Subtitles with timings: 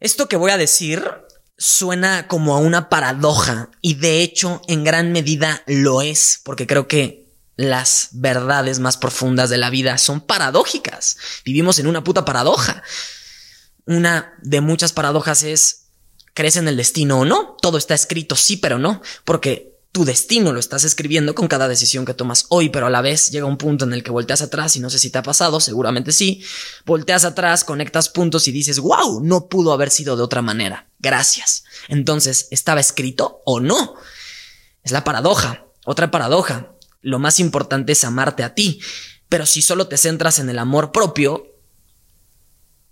[0.00, 1.02] Esto que voy a decir
[1.56, 6.86] suena como a una paradoja y de hecho en gran medida lo es, porque creo
[6.86, 11.16] que las verdades más profundas de la vida son paradójicas.
[11.44, 12.84] Vivimos en una puta paradoja.
[13.84, 15.86] Una de muchas paradojas es,
[16.34, 17.56] ¿crees en el destino o no?
[17.60, 22.04] Todo está escrito sí, pero no, porque tu destino lo estás escribiendo con cada decisión
[22.04, 24.76] que tomas hoy, pero a la vez llega un punto en el que volteas atrás
[24.76, 26.44] y no sé si te ha pasado, seguramente sí,
[26.86, 31.64] volteas atrás, conectas puntos y dices, wow, no pudo haber sido de otra manera, gracias.
[31.88, 33.96] Entonces, ¿estaba escrito o no?
[34.84, 36.76] Es la paradoja, otra paradoja.
[37.02, 38.80] Lo más importante es amarte a ti,
[39.28, 41.56] pero si solo te centras en el amor propio,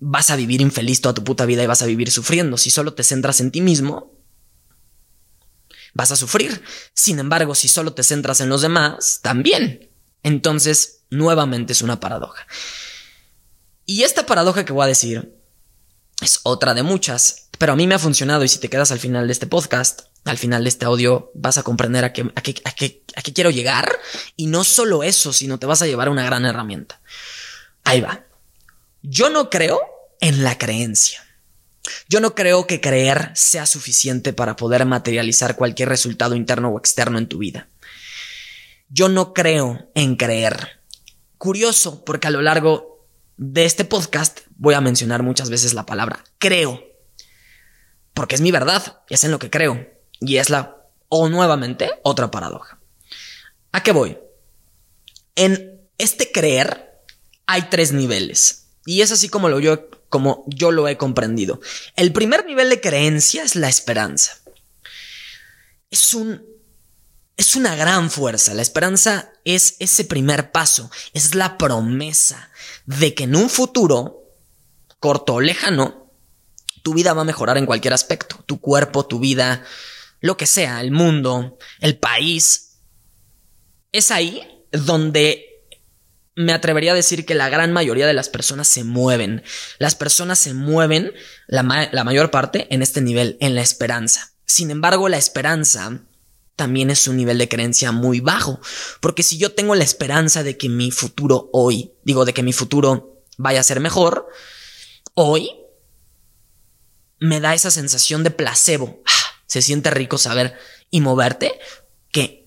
[0.00, 2.56] vas a vivir infeliz toda tu puta vida y vas a vivir sufriendo.
[2.56, 4.15] Si solo te centras en ti mismo,
[5.95, 6.62] vas a sufrir.
[6.95, 9.90] Sin embargo, si solo te centras en los demás, también.
[10.22, 12.46] Entonces, nuevamente es una paradoja.
[13.84, 15.32] Y esta paradoja que voy a decir
[16.20, 18.98] es otra de muchas, pero a mí me ha funcionado y si te quedas al
[18.98, 22.40] final de este podcast, al final de este audio, vas a comprender a qué, a
[22.40, 23.98] qué, a qué, a qué quiero llegar.
[24.34, 27.01] Y no solo eso, sino te vas a llevar una gran herramienta.
[27.84, 28.24] Ahí va.
[29.02, 29.80] Yo no creo
[30.20, 31.26] en la creencia.
[32.09, 37.18] Yo no creo que creer sea suficiente para poder materializar cualquier resultado interno o externo
[37.18, 37.68] en tu vida.
[38.88, 40.80] Yo no creo en creer.
[41.38, 46.24] Curioso, porque a lo largo de este podcast voy a mencionar muchas veces la palabra
[46.38, 46.82] creo.
[48.14, 49.87] Porque es mi verdad, y es en lo que creo.
[50.20, 52.80] Y es la, o nuevamente, otra paradoja.
[53.73, 54.18] ¿A qué voy?
[55.34, 57.02] En este creer
[57.46, 58.65] hay tres niveles.
[58.87, 61.60] Y es así como lo yo como yo lo he comprendido.
[61.96, 64.38] El primer nivel de creencia es la esperanza.
[65.91, 66.42] Es un
[67.37, 68.54] es una gran fuerza.
[68.54, 72.50] La esperanza es ese primer paso, es la promesa
[72.87, 74.22] de que en un futuro
[75.00, 76.10] corto o lejano
[76.82, 79.64] tu vida va a mejorar en cualquier aspecto, tu cuerpo, tu vida,
[80.20, 82.78] lo que sea, el mundo, el país.
[83.92, 85.55] Es ahí donde
[86.36, 89.42] me atrevería a decir que la gran mayoría de las personas se mueven.
[89.78, 91.12] Las personas se mueven,
[91.47, 94.32] la, mayor parte, en este nivel, en la esperanza.
[94.44, 96.02] Sin embargo, la esperanza
[96.54, 98.60] también es un nivel de creencia muy bajo,
[99.00, 102.53] porque si yo tengo la esperanza de que mi futuro hoy, digo, de que mi
[102.53, 104.28] futuro vaya a ser mejor,
[105.14, 105.50] hoy
[107.18, 109.03] me da esa sensación de placebo.
[109.06, 110.58] Ah, se siente rico saber
[110.91, 111.58] y moverte
[112.12, 112.45] que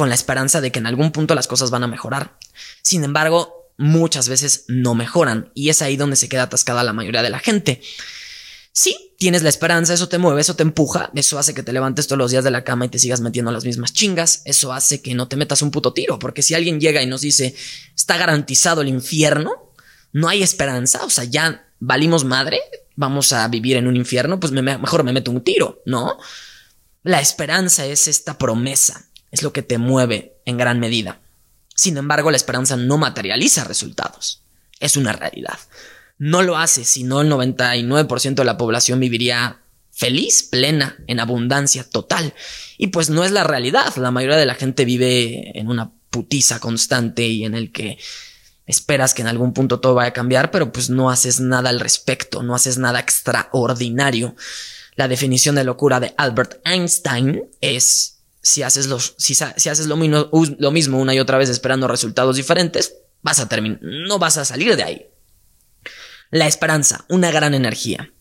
[0.00, 2.38] con la esperanza de que en algún punto las cosas van a mejorar.
[2.80, 7.22] Sin embargo, muchas veces no mejoran y es ahí donde se queda atascada la mayoría
[7.22, 7.82] de la gente.
[8.72, 12.06] Sí, tienes la esperanza, eso te mueve, eso te empuja, eso hace que te levantes
[12.06, 15.02] todos los días de la cama y te sigas metiendo las mismas chingas, eso hace
[15.02, 17.54] que no te metas un puto tiro, porque si alguien llega y nos dice,
[17.94, 19.74] está garantizado el infierno,
[20.14, 22.58] no hay esperanza, o sea, ya valimos madre,
[22.96, 26.16] vamos a vivir en un infierno, pues mejor me meto un tiro, ¿no?
[27.02, 31.20] La esperanza es esta promesa, es lo que te mueve en gran medida.
[31.74, 34.42] Sin embargo, la esperanza no materializa resultados.
[34.80, 35.58] Es una realidad.
[36.18, 41.84] No lo hace, si no el 99% de la población viviría feliz, plena, en abundancia
[41.88, 42.34] total.
[42.76, 43.94] Y pues no es la realidad.
[43.96, 47.98] La mayoría de la gente vive en una putiza constante y en el que
[48.66, 51.80] esperas que en algún punto todo vaya a cambiar, pero pues no haces nada al
[51.80, 54.36] respecto, no haces nada extraordinario.
[54.96, 60.70] La definición de locura de Albert Einstein es si haces, los, si, haces lo, lo
[60.70, 63.48] mismo una y otra vez esperando resultados diferentes, vas a
[63.80, 65.06] no vas a salir de ahí.
[66.30, 68.12] La esperanza, una gran energía.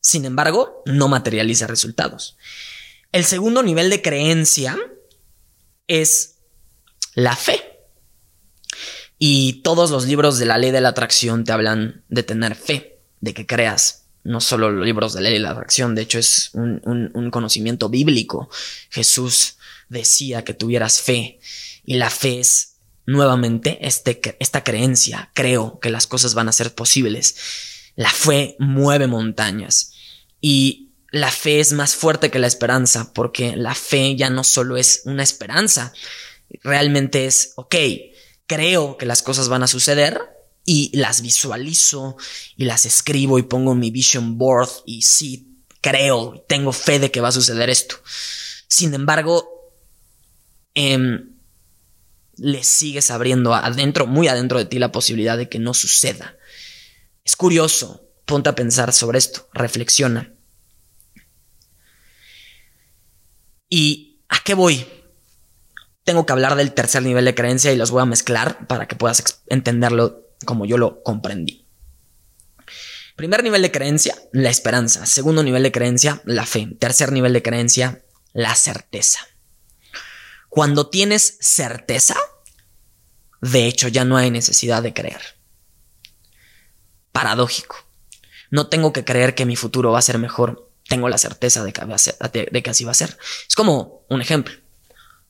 [0.00, 2.36] Sin embargo, no materializa resultados.
[3.10, 4.78] El segundo nivel de creencia
[5.86, 6.36] es
[7.14, 7.60] la fe.
[9.18, 13.00] Y todos los libros de la ley de la atracción te hablan de tener fe,
[13.20, 16.50] de que creas no solo los libros de ley y la atracción, de hecho es
[16.52, 18.50] un, conocimiento bíblico.
[18.90, 19.56] Jesús
[19.88, 21.40] decía que tuvieras fe
[21.82, 22.74] y la fe es
[23.06, 27.36] nuevamente este, esta creencia, creo que las cosas van a ser posibles.
[27.96, 29.94] La fe mueve montañas
[30.42, 34.76] y la fe es más fuerte que la esperanza porque la fe ya no solo
[34.76, 35.94] es una esperanza,
[36.62, 37.74] realmente es, ok,
[38.46, 40.37] creo que las cosas van a suceder,
[40.70, 42.18] y las visualizo
[42.54, 47.22] y las escribo y pongo mi vision board y sí, creo, tengo fe de que
[47.22, 47.96] va a suceder esto.
[48.68, 49.48] Sin embargo,
[50.74, 51.38] em,
[52.36, 56.36] le sigues abriendo adentro, muy adentro de ti, la posibilidad de que no suceda.
[57.24, 60.34] Es curioso, ponte a pensar sobre esto, reflexiona.
[63.70, 64.86] ¿Y a qué voy?
[66.04, 68.96] Tengo que hablar del tercer nivel de creencia y los voy a mezclar para que
[68.96, 71.66] puedas entenderlo como yo lo comprendí.
[73.16, 75.04] Primer nivel de creencia, la esperanza.
[75.04, 76.68] Segundo nivel de creencia, la fe.
[76.78, 79.18] Tercer nivel de creencia, la certeza.
[80.48, 82.16] Cuando tienes certeza,
[83.40, 85.20] de hecho ya no hay necesidad de creer.
[87.10, 87.76] Paradójico.
[88.50, 90.70] No tengo que creer que mi futuro va a ser mejor.
[90.88, 93.18] Tengo la certeza de que, de que así va a ser.
[93.48, 94.54] Es como un ejemplo.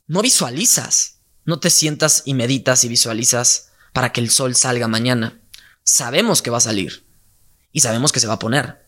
[0.06, 1.20] No visualizas.
[1.46, 3.67] No te sientas y meditas y visualizas
[3.98, 5.40] para que el sol salga mañana.
[5.82, 7.04] Sabemos que va a salir.
[7.72, 8.86] Y sabemos que se va a poner.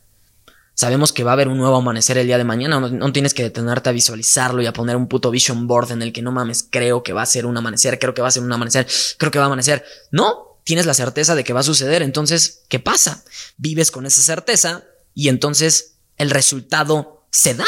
[0.74, 2.78] Sabemos que va a haber un nuevo amanecer el día de mañana.
[2.78, 6.12] No, tienes que detenerte a visualizarlo y a poner un puto vision board en el
[6.12, 8.44] que no mames, creo que va a ser un amanecer, creo que va a ser
[8.44, 8.86] un amanecer,
[9.18, 9.84] creo que va a amanecer.
[10.12, 12.02] No, tienes la certeza de que va a suceder.
[12.02, 13.24] Entonces, ¿qué pasa?
[13.56, 17.66] Vives con esa certeza y entonces el resultado se da.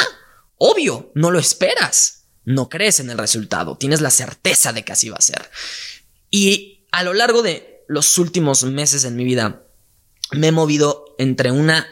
[0.59, 2.23] Obvio, no lo esperas.
[2.45, 3.75] No crees en el resultado.
[3.77, 5.51] Tienes la certeza de que así va a ser.
[6.31, 9.63] Y a lo largo de los últimos meses en mi vida,
[10.31, 11.87] me he movido entre una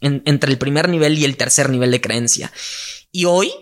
[0.00, 2.52] entre el primer nivel y el tercer nivel de creencia.
[3.10, 3.52] Y hoy,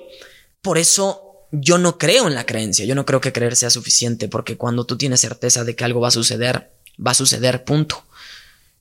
[0.60, 4.28] por eso yo no creo en la creencia, yo no creo que creer sea suficiente,
[4.28, 6.72] porque cuando tú tienes certeza de que algo va a suceder,
[7.04, 8.04] va a suceder, punto.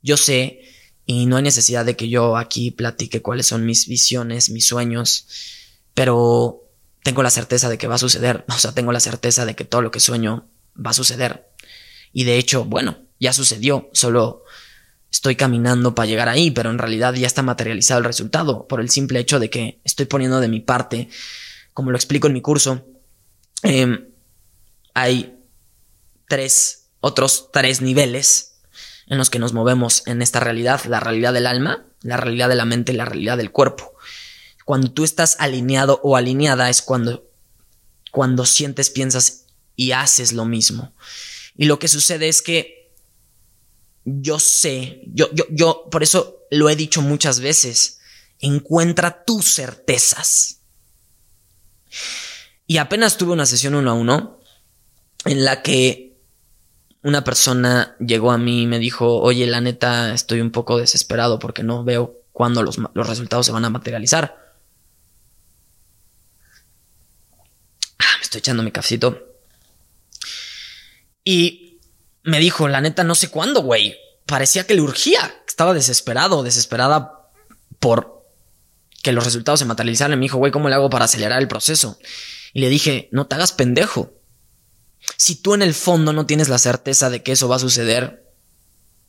[0.02, 0.62] Yo sé,
[1.06, 5.28] y no hay necesidad de que yo aquí platique cuáles son mis visiones, mis sueños,
[5.94, 6.68] pero
[7.04, 9.64] tengo la certeza de que va a suceder, o sea, tengo la certeza de que
[9.64, 11.51] todo lo que sueño va a suceder.
[12.14, 14.44] Y de hecho, bueno, ya sucedió, solo
[15.12, 18.90] estoy caminando para llegar ahí, pero en realidad ya está materializado el resultado por el
[18.90, 21.10] simple hecho de que estoy poniendo de mi parte,
[21.74, 22.86] como lo explico en mi curso,
[23.64, 24.08] em,
[24.94, 25.38] hay
[26.28, 28.62] tres, otros tres niveles
[29.08, 32.56] en los que nos movemos en esta realidad, la realidad del alma, la realidad de
[32.56, 33.94] la mente y la realidad del cuerpo.
[34.66, 37.30] Cuando tú estás alineado o alineada es cuando,
[38.12, 40.94] cuando sientes, piensas y haces lo mismo.
[41.56, 42.94] Y lo que sucede es que
[44.04, 48.00] yo sé, yo, yo, yo, por eso lo he dicho muchas veces,
[48.40, 50.62] encuentra tus certezas.
[52.68, 54.40] Y apenas tuve una sesión uno a uno
[55.26, 56.18] en la que
[57.04, 61.40] una persona llegó a mí y me dijo, oye, la neta, estoy un poco desesperado
[61.40, 64.54] porque no veo cuándo los, los resultados se van a materializar.
[68.00, 69.31] Ah, me estoy echando mi cafecito.
[71.24, 71.80] Y
[72.24, 73.96] me dijo, la neta, no sé cuándo, güey.
[74.26, 75.44] Parecía que le urgía.
[75.48, 77.30] Estaba desesperado, desesperada
[77.80, 78.22] por
[79.02, 80.18] que los resultados se materializaran.
[80.18, 81.98] Me dijo, güey, ¿cómo le hago para acelerar el proceso?
[82.54, 84.14] Y le dije, no te hagas pendejo.
[85.18, 88.32] Si tú en el fondo no tienes la certeza de que eso va a suceder,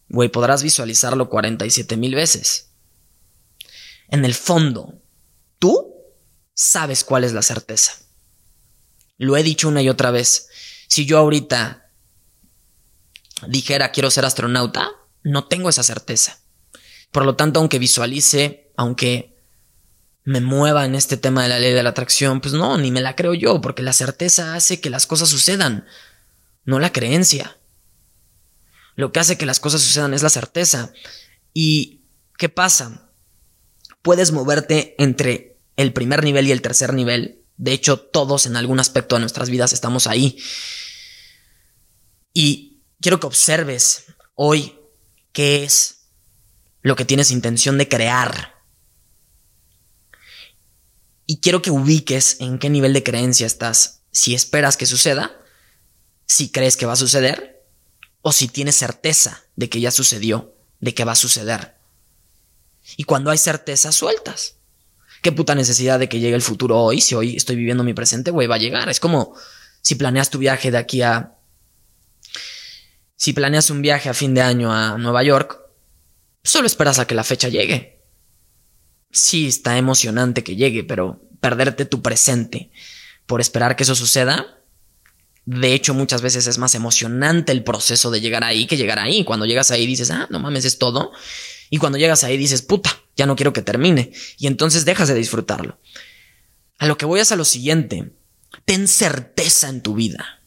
[0.08, 2.70] güey, podrás visualizarlo 47 mil veces.
[4.08, 5.00] En el fondo,
[5.58, 5.94] tú
[6.54, 7.92] sabes cuál es la certeza.
[9.18, 10.48] Lo he dicho una y otra vez.
[10.88, 11.81] Si yo ahorita
[13.48, 14.90] dijera quiero ser astronauta,
[15.22, 16.38] no tengo esa certeza.
[17.10, 19.36] Por lo tanto, aunque visualice, aunque
[20.24, 23.00] me mueva en este tema de la ley de la atracción, pues no, ni me
[23.00, 25.86] la creo yo, porque la certeza hace que las cosas sucedan,
[26.64, 27.58] no la creencia.
[28.94, 30.92] Lo que hace que las cosas sucedan es la certeza.
[31.52, 32.02] ¿Y
[32.38, 33.10] qué pasa?
[34.02, 37.42] Puedes moverte entre el primer nivel y el tercer nivel.
[37.56, 40.38] De hecho, todos en algún aspecto de nuestras vidas estamos ahí.
[42.34, 42.71] Y
[43.02, 44.78] quiero que observes hoy
[45.32, 46.06] qué es
[46.80, 48.54] lo que tienes intención de crear.
[51.26, 54.02] Y quiero que ubiques en qué nivel de creencia estás.
[54.10, 55.36] Si esperas que suceda,
[56.26, 57.62] si crees que va a suceder,
[58.22, 61.76] o si tienes certeza de que ya sucedió, de que va a suceder.
[62.96, 64.56] Y cuando hay certeza, sueltas.
[65.22, 68.30] Qué puta necesidad de que llegue el futuro hoy, si hoy estoy viviendo mi presente,
[68.30, 68.88] güey, va a llegar.
[68.88, 69.34] Es como
[69.80, 71.36] si planeas tu viaje de aquí a
[73.22, 75.56] si planeas un viaje a fin de año a Nueva York,
[76.42, 78.02] solo esperas a que la fecha llegue.
[79.12, 82.72] Sí, está emocionante que llegue, pero perderte tu presente
[83.26, 84.58] por esperar que eso suceda,
[85.44, 89.22] de hecho muchas veces es más emocionante el proceso de llegar ahí que llegar ahí.
[89.22, 91.12] Cuando llegas ahí dices, ah, no mames, es todo.
[91.70, 94.10] Y cuando llegas ahí dices, puta, ya no quiero que termine.
[94.36, 95.78] Y entonces dejas de disfrutarlo.
[96.76, 98.16] A lo que voy es a lo siguiente.
[98.64, 100.41] Ten certeza en tu vida.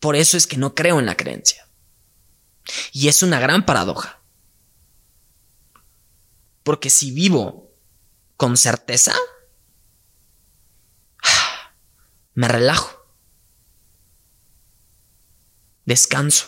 [0.00, 1.68] Por eso es que no creo en la creencia.
[2.92, 4.20] Y es una gran paradoja.
[6.62, 7.74] Porque si vivo
[8.36, 9.14] con certeza,
[12.34, 12.98] me relajo.
[15.84, 16.46] Descanso.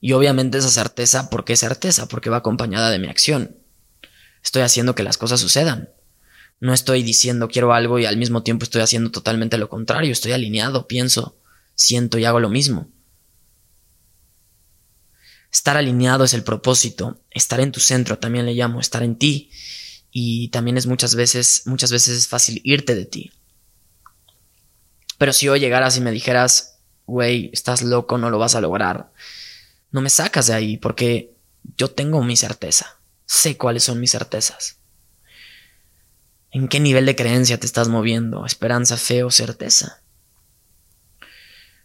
[0.00, 2.06] Y obviamente esa certeza, ¿por qué certeza?
[2.06, 3.58] Porque va acompañada de mi acción.
[4.42, 5.88] Estoy haciendo que las cosas sucedan.
[6.64, 10.10] No estoy diciendo quiero algo y al mismo tiempo estoy haciendo totalmente lo contrario.
[10.10, 11.36] Estoy alineado, pienso,
[11.74, 12.88] siento y hago lo mismo.
[15.52, 17.20] Estar alineado es el propósito.
[17.30, 19.50] Estar en tu centro también le llamo, estar en ti.
[20.10, 23.30] Y también es muchas veces, muchas veces es fácil irte de ti.
[25.18, 29.12] Pero si hoy llegaras y me dijeras, güey, estás loco, no lo vas a lograr,
[29.90, 31.36] no me sacas de ahí porque
[31.76, 32.96] yo tengo mi certeza.
[33.26, 34.78] Sé cuáles son mis certezas.
[36.54, 38.46] ¿En qué nivel de creencia te estás moviendo?
[38.46, 40.00] ¿Esperanza, fe o certeza?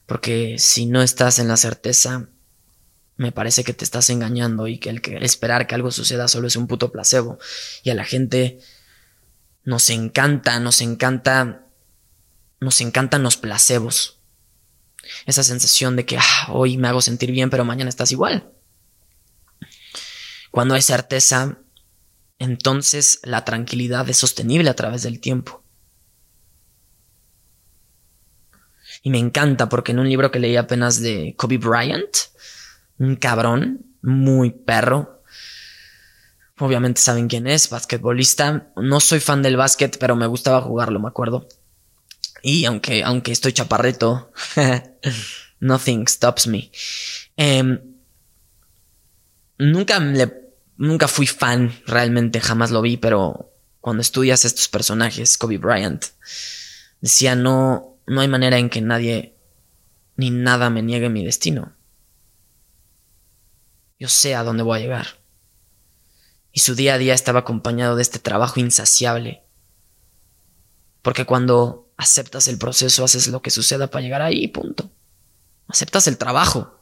[0.05, 2.29] Porque si no estás en la certeza,
[3.17, 6.55] me parece que te estás engañando y que el, esperar que algo suceda solo es
[6.55, 7.39] un puto placebo.
[7.83, 8.59] Y a la gente
[9.63, 11.65] nos encanta, nos encanta,
[12.59, 14.19] nos encantan los placebos.
[15.25, 18.51] Esa sensación de que ah, hoy me hago sentir bien, pero mañana estás igual.
[20.51, 21.57] Cuando hay certeza,
[22.39, 25.61] entonces la tranquilidad es sostenible a través del tiempo.
[29.03, 32.09] Y me encanta porque en un libro que leí apenas de Kobe Bryant,
[32.97, 35.23] un cabrón, muy perro.
[36.57, 38.71] Obviamente saben quién es, basquetbolista.
[38.75, 41.47] No soy fan del básquet, pero me gustaba jugarlo, me acuerdo.
[42.41, 44.31] Y aunque, aunque estoy chaparreto,
[45.59, 46.71] nothing stops me.
[47.37, 47.79] Em,
[49.57, 50.48] nunca le,
[50.79, 56.05] nunca fui fan, realmente jamás lo vi, pero cuando estudias estos personajes, Kobe Bryant,
[57.01, 59.35] decía no, no hay manera en que nadie
[60.15, 61.75] ni nada me niegue mi destino.
[63.99, 65.07] Yo sé a dónde voy a llegar.
[66.53, 69.43] Y su día a día estaba acompañado de este trabajo insaciable.
[71.01, 74.89] Porque cuando aceptas el proceso, haces lo que suceda para llegar ahí, punto.
[75.67, 76.81] Aceptas el trabajo.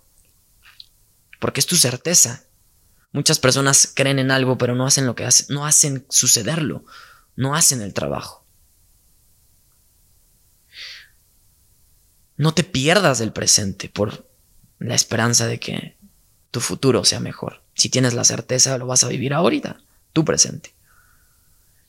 [1.40, 2.47] Porque es tu certeza.
[3.12, 6.86] Muchas personas creen en algo, pero no hacen lo que hacen, no hacen sucederlo,
[7.36, 8.46] no hacen el trabajo.
[12.36, 14.30] No te pierdas del presente por
[14.80, 15.98] la esperanza de que
[16.52, 17.64] tu futuro sea mejor.
[17.74, 19.80] Si tienes la certeza, lo vas a vivir ahorita,
[20.14, 20.76] tu presente.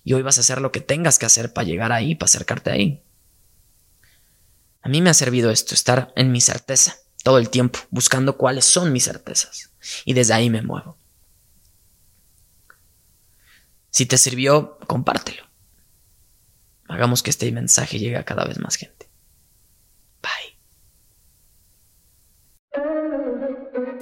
[0.05, 2.71] Y hoy vas a hacer lo que tengas que hacer para llegar ahí, para acercarte
[2.71, 3.03] ahí.
[4.81, 8.65] A mí me ha servido esto, estar en mi certeza todo el tiempo, buscando cuáles
[8.65, 9.71] son mis certezas.
[10.07, 10.97] Y desde ahí me muevo.
[13.90, 15.45] Si te sirvió, compártelo.
[16.88, 19.09] Hagamos que este mensaje llegue a cada vez más gente.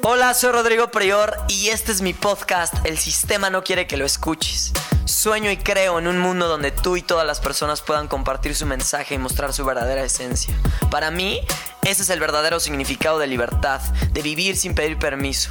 [0.09, 4.05] Hola, soy Rodrigo Prior y este es mi podcast El sistema no quiere que lo
[4.05, 4.73] escuches.
[5.05, 8.67] Sueño y creo en un mundo donde tú y todas las personas puedan compartir su
[8.67, 10.55] mensaje y mostrar su verdadera esencia.
[10.93, 11.41] Para mí,
[11.83, 13.81] ese es el verdadero significado de libertad,
[14.13, 15.51] de vivir sin pedir permiso.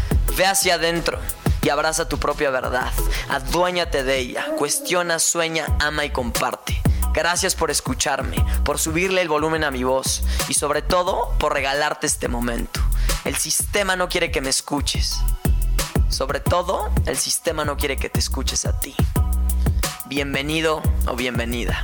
[0.37, 1.19] Ve hacia adentro
[1.61, 2.91] y abraza tu propia verdad.
[3.29, 4.45] Aduéñate de ella.
[4.57, 6.81] Cuestiona, sueña, ama y comparte.
[7.13, 12.07] Gracias por escucharme, por subirle el volumen a mi voz y sobre todo por regalarte
[12.07, 12.79] este momento.
[13.25, 15.19] El sistema no quiere que me escuches.
[16.09, 18.95] Sobre todo, el sistema no quiere que te escuches a ti.
[20.05, 21.83] Bienvenido o bienvenida.